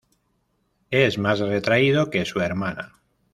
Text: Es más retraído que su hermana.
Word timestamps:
Es 0.89 1.19
más 1.19 1.37
retraído 1.41 2.09
que 2.09 2.25
su 2.25 2.39
hermana. 2.39 2.91